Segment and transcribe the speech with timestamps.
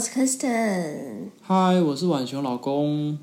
[0.00, 1.28] 我是 Kristen。
[1.42, 3.18] 嗨，我是婉熊老公。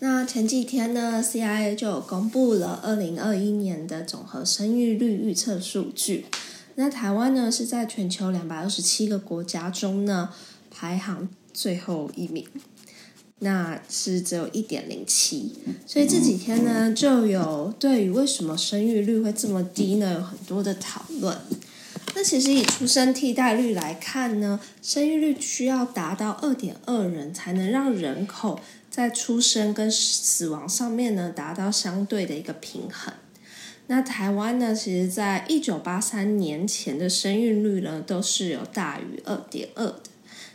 [0.00, 6.26] 那前几天呢，CIA 就有公布了二零二一年的总和生育率预测数据。
[6.74, 10.28] 那台湾呢是在全球两百二十七个国家中呢
[10.70, 12.46] 排行最后一名，
[13.38, 15.54] 那是只有一点零七。
[15.86, 21.34] 所以这几天呢就有对于为什么生育率会这么低呢有很多的讨论。
[22.20, 33.14] 那其实以出生替代率来看呢，生育率需要达到二点二人才能让人口在出生跟死亡上面呢达到相对的一个平衡。
[33.86, 40.02] 那台湾呢，其实在一九八三年前的生育率呢都是有大于二点二的。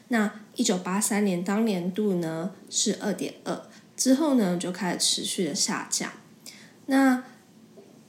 [0.10, 3.60] 那一九八三年当年度呢是二点二，
[3.98, 6.12] 之后呢就开始持续的下降。
[6.86, 7.24] 那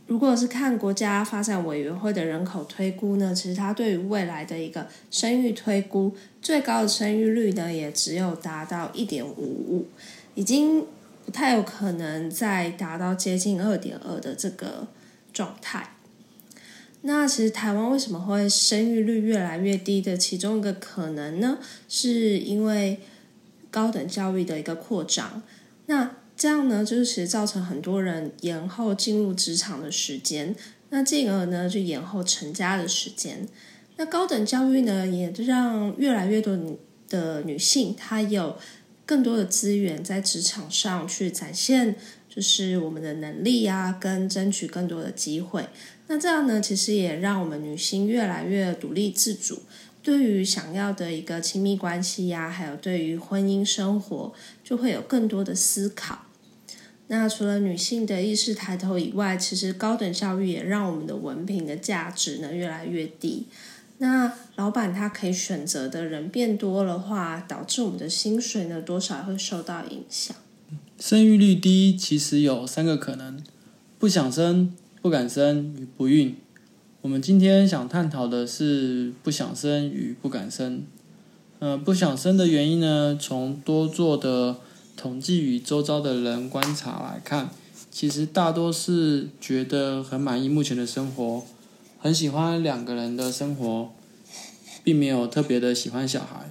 [0.07, 9.89] 如果是看国家发展委员会的人口推估呢，其实它对于未来的一个生育推估，最高的生育率呢，也只有达到一点五五，
[10.37, 10.87] 已经
[11.25, 14.87] 不太有可能再达到接近二点二的这个
[15.33, 15.91] 状态。
[17.03, 21.59] 那其实台湾为什么会生育率越来越低的其中一个可能呢？
[21.89, 23.01] 是因为
[23.73, 25.43] 高等教育的一个扩张。
[25.87, 30.55] 那这样呢，就是其实造成很多人延后进入职场的时间，
[30.91, 33.49] 那进而呢就延后成家的时间。
[33.97, 36.59] 那高等教育呢，也让越来越多
[37.09, 38.59] 的女性她有
[39.07, 41.97] 更多的资源在职场上去展现，
[42.29, 45.67] 就是我们的能力啊，跟争取更多的机会。
[46.09, 49.63] 那这样呢，其实也让我们女性越来越独立自主。
[50.03, 56.26] 对于想要的一个亲密关系呀，还有对于婚姻生活，就会有更多的思考。
[57.09, 63.47] 那除了女性的意识抬头以外，其实高等教育也让我们的文凭的价值呢越来越低。
[63.99, 70.37] 那老板他可以选择的人变多的话，导致我们的薪水呢多少会受到影响。
[70.99, 73.43] 生育率低其实有三个可能：
[73.99, 76.37] 不想生、不敢生与不孕。
[77.03, 80.83] 我们今天想探讨的是不想生与不敢生。
[81.61, 84.57] 呃，不想生的原因呢，从多做的
[84.97, 87.51] 统计与周遭的人观察来看，
[87.91, 91.43] 其实大多是觉得很满意目前的生活，
[92.01, 93.93] 很喜欢两个人的生活，
[94.83, 96.51] 并没有特别的喜欢小孩。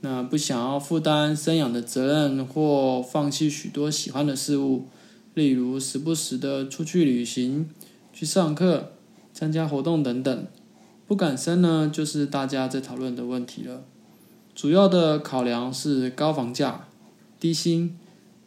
[0.00, 4.86] 那不想要负担生养的责任或放弃许多喜欢的事物，
[5.34, 7.70] 例如时不时的出去旅行、
[8.12, 8.90] 去上课。
[9.36, 10.46] 参加活动等等，
[11.08, 13.82] 不敢生呢，就是大家在讨论的问题了。
[14.54, 16.86] 主要的考量是高房价、
[17.44, 17.94] 低薪、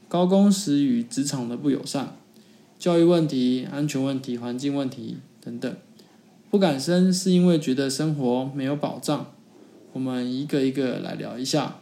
[0.10, 2.16] 高工时与职场的不友善、
[2.80, 5.72] 教育问题、安全问题、环境问题等等。
[6.50, 9.32] 不敢生是因为觉得生活没有保障。
[9.94, 11.76] 我们一个一个来聊一下。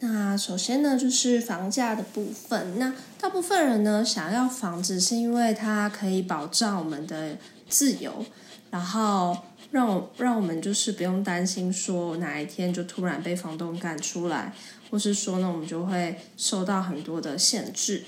[0.00, 2.80] 那首先呢，就是房价的部分。
[2.80, 7.38] 那大部分人呢，想要房子是因为它可以保障我们的。
[7.68, 8.24] 自由，
[8.70, 9.36] 然后
[9.72, 14.54] 让我让我们就是不用担心说哪一天就突然被房东赶出来，
[14.90, 18.04] 或是说呢我们就会受到很多的限制。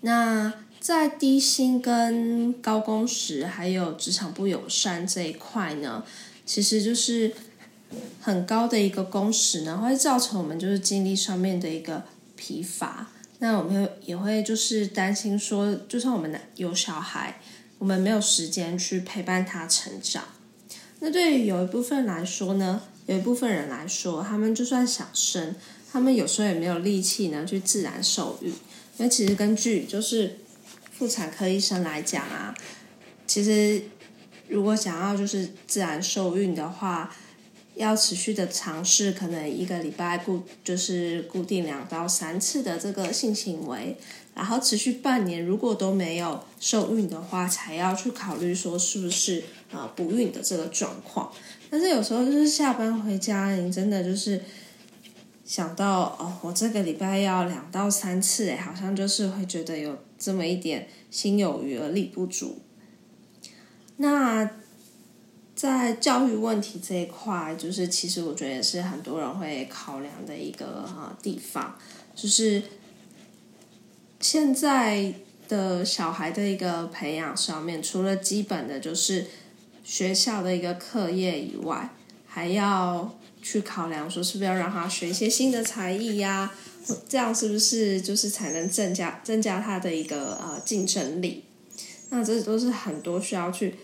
[0.00, 6.04] 那在低薪跟高工时还有职场不友善这一块呢，
[6.44, 7.32] 其实就是
[8.20, 12.02] 很高的一个工时呢，会造成我们就是精力上面的一个
[12.36, 13.08] 疲乏。
[13.38, 17.40] 那我们也会就是担心说，就算我们有小孩。
[17.78, 20.22] 我们没有时间去陪伴他成长。
[21.00, 25.54] 那对于有一部分来说呢，有一部分人来说，他们就算想生，
[25.92, 28.48] 他们有时候也没有力气呢去自然受孕。
[28.96, 30.38] 因为其实根据就是
[30.92, 32.54] 妇产科医生来讲啊，
[33.26, 33.82] 其实
[34.48, 37.14] 如果想要就是自然受孕的话，
[37.74, 43.98] 要持续的尝试，可能一个礼拜固就是固定两到三次的这个性行为。
[44.34, 51.32] 然后持续半年，如果都没有受孕的话，才要去考虑说是不是呃不孕的这个状况。
[51.70, 54.42] 但是有时候就是下班回家，你真的就是
[55.44, 62.58] 想到哦，我这个礼拜要两到三次，哎，好像就是会觉得有这么一点心有余而力不足。
[63.96, 64.50] 那。
[65.56, 71.78] 在教育问题这一块，就是其实我觉得也是很多人会考量的一个啊地方，
[72.12, 72.60] 就是
[74.24, 75.12] 现在
[75.50, 79.26] 的小孩的一个培养上面，除了基本的就是
[79.84, 81.90] 学校的一个课业以外，
[82.26, 86.50] 还要去考量说是不是要让他学一些新的才艺呀？
[87.06, 91.44] 这样是不是就是才能增加增加他的一个呃竞争力？
[92.08, 93.76] 那这都是很多需要去。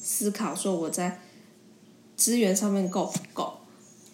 [0.00, 1.20] 思考说我在
[2.16, 3.58] 资源上面够不够，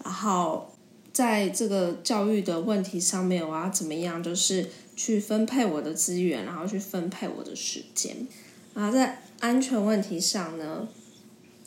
[0.03, 0.75] 然后
[1.13, 8.27] 在这个教育的问题上面，我要怎么样，就是去分配我的资源，然后去分配我的时间。
[8.75, 10.89] 然后在安全问题上呢，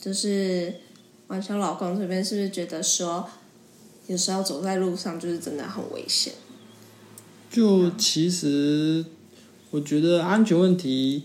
[0.00, 0.74] 就是
[1.28, 3.28] 完全老公这边是不是觉得说，
[4.06, 6.32] 有时候走在路上就是真的很危险？
[7.50, 9.04] 就其实
[9.70, 11.24] 我觉得安全问题。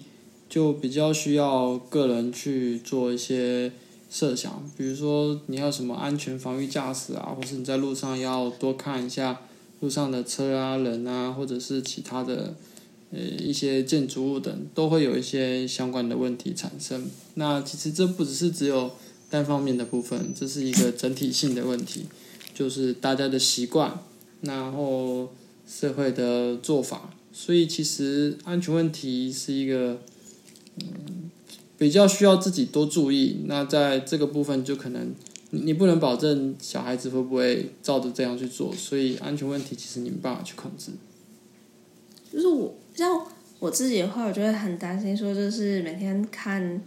[0.50, 3.72] 就比较需要个人去做一些
[4.08, 9.42] 设想，比如说你要什么安全防御驾驶啊，或是你在路上要多看一下
[9.84, 12.56] 路上的车啊、人啊，或者是其他的
[13.12, 17.04] 呃一些建筑物等，都会有一些相关的问题产生。
[17.34, 18.92] 那其实这不只是只有
[19.30, 22.06] 单方面的部分，这是一个整体性的问题，
[22.54, 24.00] 就是大家的习惯，
[24.40, 25.34] 然后
[25.68, 30.00] 社会的做法，所以其实安全问题是一个。
[30.78, 31.30] 嗯，
[31.78, 33.42] 比较需要自己多注意。
[33.46, 35.14] 那在这个部分，就可能
[35.56, 40.92] 你不能保证小孩子会不会照着这样去做，所以安全问题其实你没办法去控制。
[42.32, 43.24] 就是我像
[43.60, 46.82] 我自己的话，我就会很担心，说就是每天看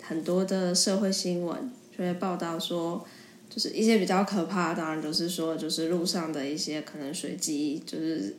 [0.00, 3.04] 很多的社会新闻，就会报道说，
[3.50, 8.36] 就是一些比较可怕，当然就是说，就是路上的一些可能随机就是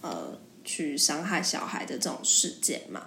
[0.00, 3.06] 呃去伤害小孩的这种事件嘛。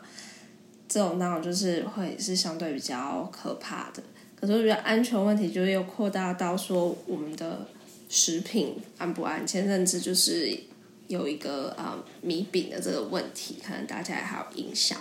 [0.88, 4.04] 这种那种就是会是相对比较可怕的，
[4.42, 7.68] 可是我觉得安全问题就是又扩大到说我们的
[8.10, 10.60] 食品安不安全，甚至就是
[11.08, 14.98] 有一个啊米饼的这个问题，可能大家还有印象。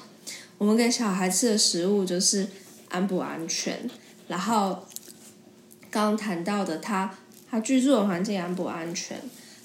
[0.58, 2.46] 我们给小孩吃的食物就是
[2.90, 3.90] 安不安全，
[4.28, 4.84] 然后
[5.90, 7.18] 刚刚谈到的他
[7.50, 9.18] 他居住的环境安不安全，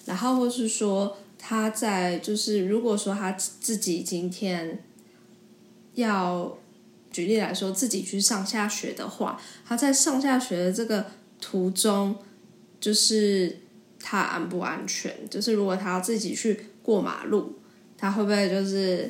[0.05, 4.79] 然后或是说他在就是如果说他自己今天。
[5.95, 6.57] 要
[7.15, 11.05] 举例来说，自己去上下学的话，他在上下学的这个
[11.39, 12.13] 途中，
[12.81, 13.57] 就是
[14.01, 15.15] 他安不安全？
[15.29, 17.57] 就是如果他要自己去过马路，
[17.97, 19.09] 他会不会就是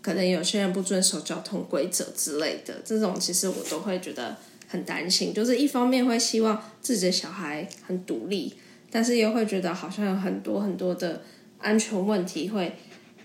[0.00, 2.80] 可能有些人不遵守交通规则之类的？
[2.84, 4.36] 这种其实我都会觉得
[4.68, 5.34] 很担心。
[5.34, 8.54] 就是一方面会希望自己的小孩很独立，
[8.88, 11.22] 但是又会觉得好像有很多很多的
[11.58, 12.76] 安全问题，会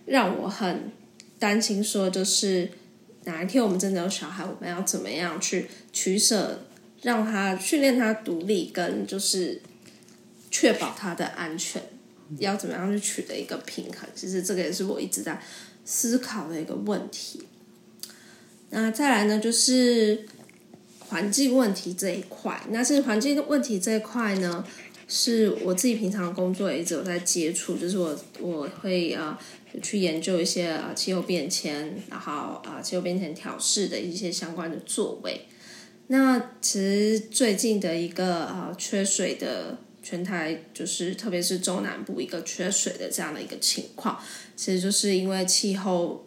[0.08, 0.92] 让我很。
[1.38, 2.72] 担心说，就是
[3.26, 6.62] 哪一天我们真的有小孩，我们要怎么样去取舍，
[7.02, 9.62] 让他训练他独立，跟就是
[10.50, 11.82] 确保他的安全，
[12.40, 14.08] 要怎么样去取得一个平衡？
[14.16, 15.42] 其实这个也是我一直在
[15.84, 17.44] 思考的一个问题。
[18.70, 20.26] 那再来呢，就是
[21.00, 22.62] 环境问题这一块。
[22.70, 24.66] 那是环境问题这一块呢，
[25.08, 29.40] 是我自己平常工作也一直有在接触，就是我我会啊。
[29.84, 32.32] 去研究一些啊气候变迁，然后
[32.64, 35.42] 啊气候变迁调试的一些相关的作为。
[36.08, 44.18] 那其实最近的一个啊缺水的全台，就是特别是中南部一个缺水的这样的一个情况，
[44.56, 46.25] 其实就是因为气候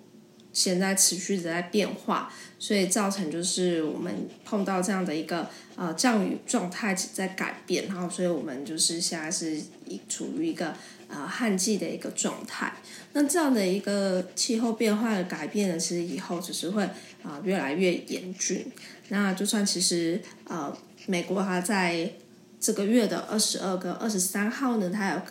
[0.59, 9.61] 现在持续的在变化，所以造成就是我们碰到这样的一个呃降雨状态在改变，然后所以我们就是现在是
[10.09, 10.75] 处于一个。
[11.11, 12.71] 呃，旱季的一个状态，
[13.15, 16.83] 那这样的一个气候变化的改变呢，其实以后只是会
[17.23, 18.71] 啊越来越严峻。
[19.09, 20.71] 那就算其实呃，
[21.07, 22.13] 美国它在
[22.61, 25.23] 这个月的二十二跟二十三号呢，它有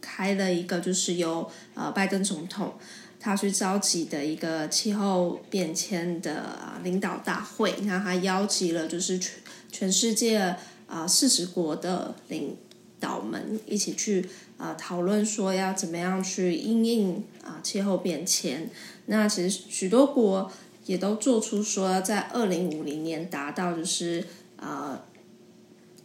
[0.00, 2.78] 开了一个就是由呃拜登总统
[3.26, 9.32] 他去召集的一个气候变迁的领导大会，那他邀集了就是全
[9.72, 10.54] 全世界
[10.86, 12.56] 啊四十国的领
[13.00, 14.24] 导们一起去。
[14.58, 18.70] 啊，讨论说要怎么样去应应啊气候变迁。
[19.04, 20.50] 那其实许多国
[20.86, 24.24] 也都做出说，在二零五零年达到就是
[24.56, 25.04] 啊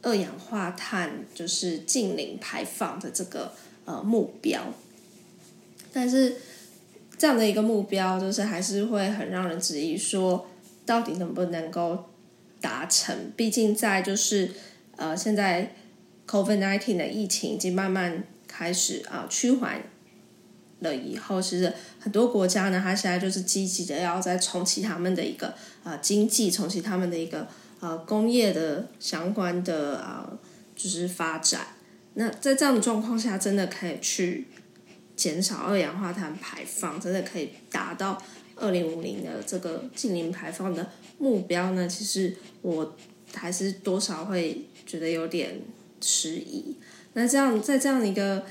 [0.01, 3.53] 二氧化碳就是净零排放的这个
[3.85, 4.73] 呃目标。
[5.93, 6.35] 但是
[7.21, 10.47] 这样的一个目标，就是还是会很让人质疑，说
[10.87, 12.05] 到底能不能够
[12.59, 13.15] 达成？
[13.35, 14.49] 毕竟在就是
[14.95, 15.75] 呃现在
[16.25, 18.23] COVID nineteen 的疫情已经慢慢。
[18.47, 19.81] 开始啊趋缓
[20.79, 27.47] 了以后，其实很多国家呢，它现在就是积极的要再重启他们的一个啊经济，重启他们的一个
[27.79, 30.29] 呃工业的相关的啊，
[30.75, 31.61] 就是发展。
[32.15, 34.47] 那在这样的状况下，真的可以去
[35.21, 38.19] 减少二氧化碳排放，真的可以达到
[38.55, 41.87] 二零五零的这个净零排放的目标呢？
[41.87, 42.95] 其实我
[43.31, 45.59] 还是多少会觉得有点
[45.99, 46.75] 迟疑。
[47.13, 48.43] 那这样在这样一个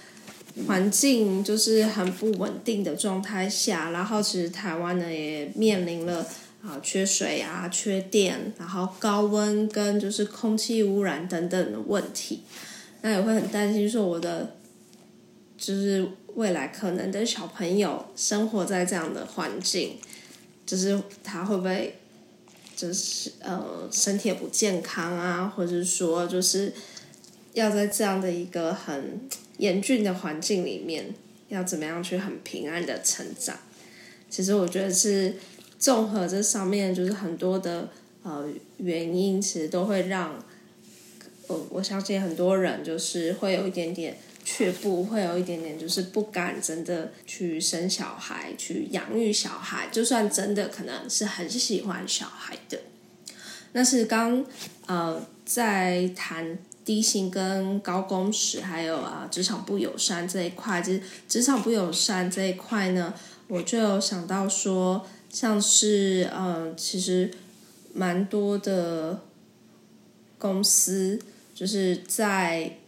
[0.69, 6.25] 环境就是很不稳定的状态下，然后其实台湾呢也面临了
[6.63, 12.43] 啊缺水啊、缺电，然后高温跟就是空气污染等等的问题。
[13.03, 14.57] 那也会很担心，说我的
[15.61, 19.99] 就是未来可能的小朋友生活在这样的环境，
[20.65, 21.99] 就是他会不会
[22.75, 26.73] 就是呃身体也不健康啊，或者说就是
[27.53, 29.21] 要在这样的一个很
[29.59, 31.15] 严峻的环境里面，
[31.51, 33.59] 要怎么样去很平安的成长？
[34.31, 35.37] 其实我觉得是
[35.79, 37.91] 综合这上面就是很多的
[38.23, 38.49] 呃
[38.79, 40.43] 原因，其实都会让。
[41.49, 49.89] 我我相信很多人就是会有一点点却步，会有一点点就是不敢真的去生小孩，去养育小孩。
[49.93, 52.79] 就算真的可能是很喜欢小孩的，
[53.73, 54.45] 那是刚
[54.87, 63.15] 呃在谈低薪跟高工时，还有啊职场不友善这一块，就是职场不友善这一块呢，
[63.49, 67.31] 我就有想到说，像是呃其实
[67.93, 69.23] 蛮多的
[70.39, 71.19] 公司。
[71.53, 72.79] 就是在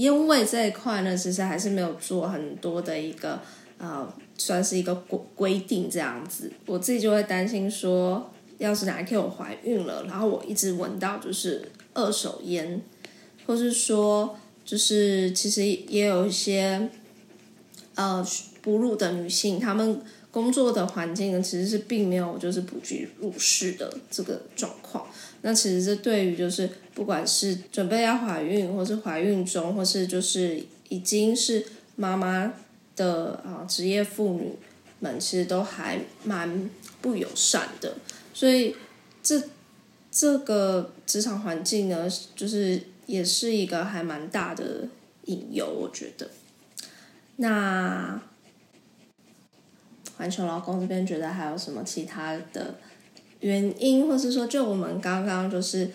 [0.00, 3.38] 因为这一块呢，其实还是没有做很多的一个
[3.76, 6.50] 呃，算是一个规规定这样子。
[6.64, 12.80] 我自己就会担心说，要是哪一天我怀孕了，然后我一直闻到就是二手烟，
[13.46, 16.88] 或是说就是其实也有一些
[17.94, 18.26] 呃
[18.62, 25.06] 哺乳的女性，她们工作的环境呢，其实是并没有就是不具入室的这个状况。
[25.42, 31.64] 那其实这对于就是不管是准备要怀孕，或是怀孕中，或是就是已经是
[31.96, 32.52] 妈妈
[32.94, 34.52] 的啊职业妇女
[35.00, 36.70] 们，其实都还蛮
[37.00, 37.94] 不友善的。
[38.34, 38.76] 所以
[39.22, 39.42] 这
[40.10, 44.86] 这个职场环境呢，就是也是一个还蛮大的
[45.24, 46.30] 隐忧，我觉得。
[47.36, 48.20] 那
[50.20, 52.74] 环球劳工这边觉得还有什么其他的？
[53.40, 55.90] 原因，或是说，就我们刚刚就是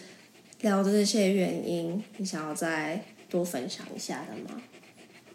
[0.61, 4.59] 聊的这些原因，你想要再多分享一下的吗？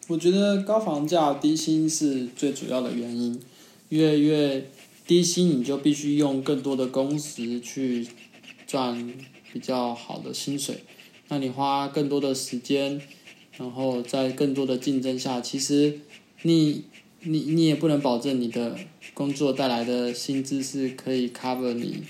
[0.09, 3.41] 我觉得高房价、低薪是最主要的原因。
[3.91, 4.67] 越越
[5.07, 8.09] 低薪，你就必须用更多的工时去
[8.67, 9.15] 赚
[9.53, 10.83] 比较好的薪水。
[11.29, 13.01] 那你花更多的时间，
[13.57, 16.01] 然后在更多的竞争下，其实
[16.43, 16.87] 你。
[17.23, 18.77] 你你也不能保证你的
[19.13, 22.03] 工作带来的薪资是可以 cover 你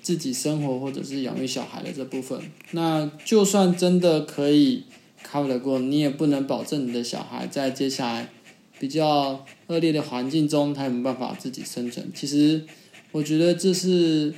[0.00, 2.40] 自己生活或者是养育小孩的这部分。
[2.70, 4.84] 那就算真的可以
[5.22, 8.30] cover 得过，你也不能保证你的小孩在接下来
[8.78, 12.10] 比较恶劣的环境中，他有没有办法自己生存。
[12.14, 12.64] 其实
[13.10, 14.32] 我觉得这是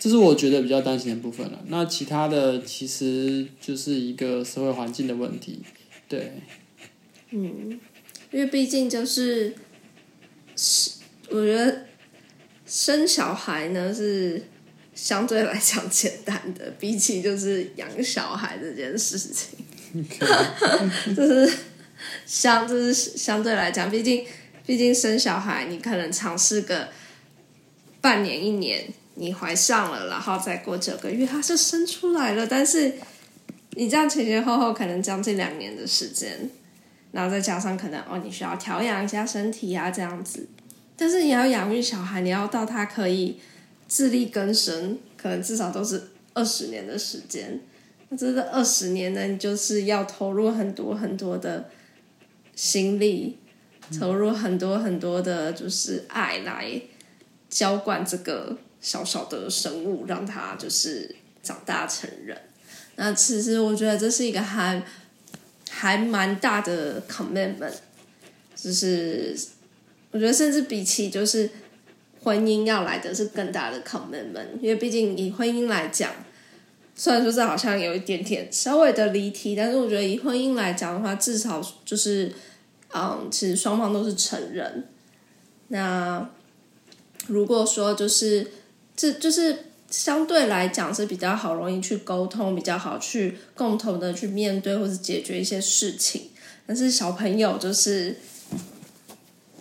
[0.00, 1.62] 这是我觉得比较担心的部分了。
[1.68, 5.60] 那其他的其实就是一个社会环境的问题，
[6.08, 6.32] 对，
[7.30, 7.78] 嗯。
[8.34, 9.54] 因为毕竟就是，
[10.56, 10.90] 是
[11.28, 11.86] 我觉得
[12.66, 14.42] 生小孩呢是
[14.92, 19.56] 相对来讲简单的，比起就是养小孩这件事情，
[21.14, 21.48] 就是
[22.26, 24.26] 相就是相对来讲，毕竟
[24.66, 26.88] 毕竟生小孩你可能尝试个
[28.00, 32.94] 半年一年，你怀上了，然后再过九个月它是生出来了，但是
[33.76, 36.50] 你这样前前后后可能将近两年的时间。
[37.14, 40.48] 然后再加上可能哦，你需要调养一下身体啊，这样子。
[40.96, 43.38] 但是你要养育小孩，你要到他可以
[43.86, 47.60] 自力更生，可能至少都是二十年的时间。
[48.08, 51.70] 那这个二十年呢，你就是要投入很多很多的
[52.56, 53.38] 心力，
[54.00, 56.82] 投入很多很多的，就是爱来
[57.48, 62.36] 浇灌这个小小的生物，让他就是长大成人。
[62.96, 64.82] 那其实我觉得这是一个还。
[65.84, 67.74] 还蛮大的 commitment，
[68.56, 69.36] 就是
[70.12, 71.50] 我觉得甚至比起就是
[72.22, 76.10] 婚姻要来的是更大的 commitment，因为毕竟以婚姻来讲，
[76.94, 82.32] 虽然说这好像有一点点稍微的离题，但是我觉得以婚姻来讲的话，至少就是
[82.94, 84.88] 嗯，其实双方都是成人。
[85.68, 86.30] 那
[87.26, 88.50] 如果说就是
[88.96, 89.54] 这就是。
[89.96, 96.30] 相对来讲是比较好，容易去沟通，比较好去共同的去面对或者解决一些事情。
[96.66, 98.18] 但是小朋友就是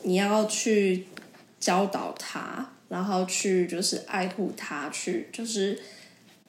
[0.02, 1.06] 你要去
[1.60, 5.80] 教导他，然后去就是爱护他，去就是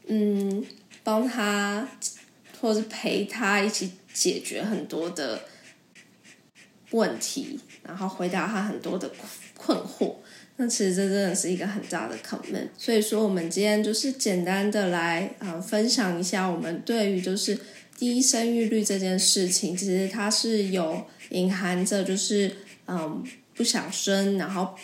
[0.06, 0.64] 嗯
[1.02, 1.86] 帮他
[2.62, 5.42] 或是陪他一起解决很多的
[6.92, 9.10] 问题，然后回答他很多的
[9.58, 10.14] 困惑。
[10.56, 12.68] 那其实这真的是一个很大的 comment。
[12.78, 17.58] 所以说，我们今天就是简单的来啊分享一下我们对于就是
[17.98, 22.54] 低生育率这件事情，其实它是有隐含着就是
[22.86, 23.24] 嗯
[23.56, 24.76] 不想生，然后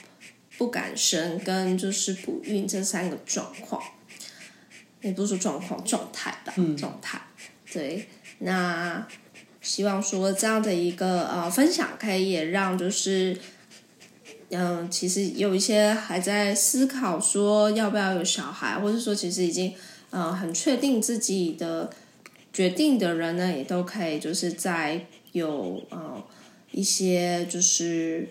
[0.59, 3.81] 不敢生跟就是不孕这三个状况。
[5.03, 7.21] 也不是说状况状态吧，状态
[7.73, 8.09] 对。
[8.41, 9.07] 那
[9.61, 13.37] 希望说这样的一个呃分享，可以也让就是。
[14.51, 19.73] 嗯，其实有一些还在思考说要不要有小孩，或者说其实已经
[20.11, 21.91] 呃很确定自己的
[22.53, 26.23] 决定的人呢，也都可以就是在有呃
[26.73, 28.29] 一些就是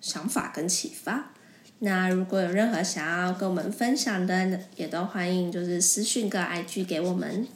[0.00, 1.32] 想法跟启发。
[1.80, 7.48] 那如果有任何想要跟我们分享的，也都欢迎就是私讯个 IG 给我们。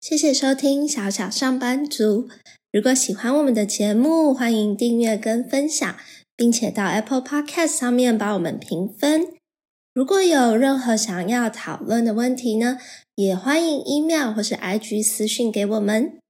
[0.00, 2.28] 谢谢收听小小上班族。
[2.70, 5.96] 如果喜欢我们的节目，欢迎订阅跟分享。
[6.38, 9.26] 并且到 Apple Podcast 上面帮我们评分。
[9.92, 12.78] 如果有任何想要讨论的问题呢，
[13.16, 16.20] 也欢迎 email 或是 IG 私讯给我们。